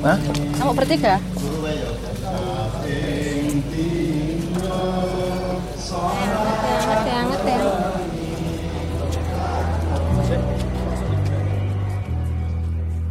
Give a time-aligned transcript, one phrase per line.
[0.00, 0.18] Hah?
[0.56, 1.20] Kamu bertiga?
[1.20, 1.20] Ya,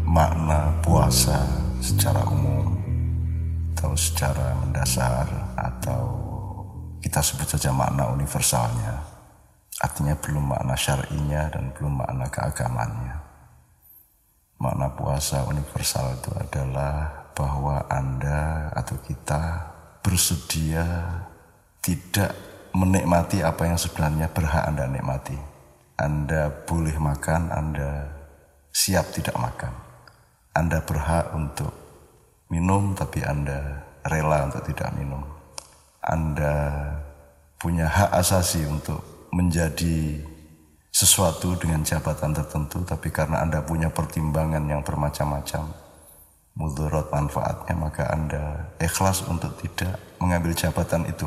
[0.10, 1.46] makna puasa
[1.80, 2.74] secara umum
[3.78, 6.04] atau secara mendasar atau
[7.00, 9.00] kita sebut saja makna universalnya
[9.80, 13.29] artinya belum makna syar'inya dan belum makna keagamannya
[14.70, 19.66] makna puasa universal itu adalah bahwa Anda atau kita
[20.06, 20.86] bersedia
[21.82, 22.38] tidak
[22.78, 25.34] menikmati apa yang sebenarnya berhak Anda nikmati.
[25.98, 28.14] Anda boleh makan, Anda
[28.70, 29.74] siap tidak makan.
[30.54, 31.74] Anda berhak untuk
[32.54, 35.26] minum, tapi Anda rela untuk tidak minum.
[36.06, 36.78] Anda
[37.58, 39.02] punya hak asasi untuk
[39.34, 40.22] menjadi
[41.00, 45.72] sesuatu dengan jabatan tertentu, tapi karena Anda punya pertimbangan yang bermacam-macam,
[46.60, 51.24] mudarat manfaatnya, maka Anda ikhlas untuk tidak mengambil jabatan itu.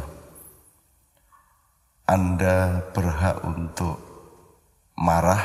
[2.05, 3.97] Anda berhak untuk
[5.01, 5.41] marah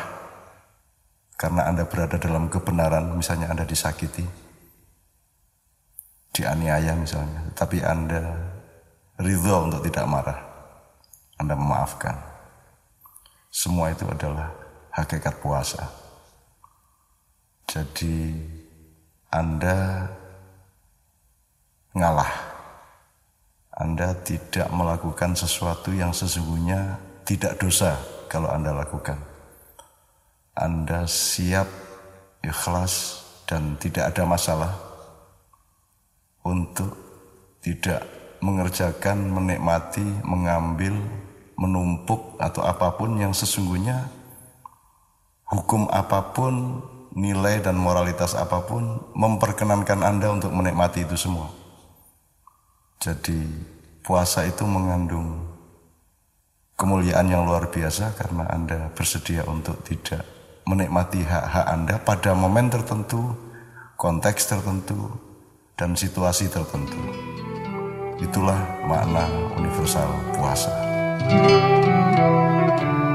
[1.40, 4.28] karena Anda berada dalam kebenaran, misalnya Anda disakiti,
[6.36, 8.36] dianiaya misalnya, tapi Anda
[9.24, 10.40] ridho untuk tidak marah,
[11.40, 12.37] Anda memaafkan.
[13.58, 14.54] Semua itu adalah
[14.94, 15.82] hakikat puasa.
[17.66, 18.38] Jadi
[19.34, 20.06] Anda
[21.98, 22.34] ngalah.
[23.74, 27.98] Anda tidak melakukan sesuatu yang sesungguhnya tidak dosa
[28.30, 29.18] kalau Anda lakukan.
[30.54, 31.66] Anda siap,
[32.46, 34.74] ikhlas, dan tidak ada masalah
[36.46, 36.94] untuk
[37.66, 38.06] tidak
[38.38, 40.94] mengerjakan, menikmati, mengambil,
[41.58, 44.08] menumpuk, atau apa pun yang sesungguhnya
[45.50, 46.86] hukum apa pun,
[47.18, 51.50] nilai dan moralitas apa pun memperkenankan Anda untuk menikmati itu semua.
[53.02, 53.42] Jadi
[54.06, 55.42] puasa itu mengandung
[56.78, 60.22] kemuliaan yang luar biasa karena Anda bersedia untuk tidak
[60.70, 63.34] menikmati hak-hak Anda pada momen tertentu,
[63.98, 65.10] konteks tertentu,
[65.74, 67.02] dan situasi tertentu.
[68.22, 70.74] Itulah makna universal puasa.
[71.30, 73.07] Thank you.